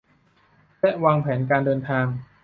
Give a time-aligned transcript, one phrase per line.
[0.79, 2.05] และวางแผนการเดินทาง